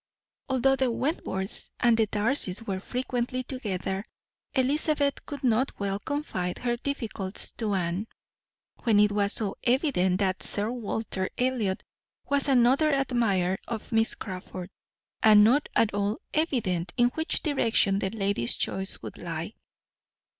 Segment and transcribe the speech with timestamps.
[0.49, 4.03] Although the Wentworths and the Darcys were frequently together,
[4.55, 8.07] Elizabeth could not well confide her difficulties to Anne,
[8.81, 11.83] when it was so evident that Sir Walter Elliot
[12.27, 14.71] was another admirer of Miss Crawford,
[15.21, 19.53] and not at all evident in which direction the lady's choice would lie!